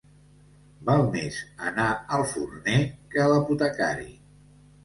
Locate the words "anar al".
1.71-2.25